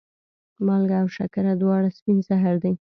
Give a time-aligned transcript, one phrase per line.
[0.65, 2.73] مالګه او شکره دواړه سپین زهر دي.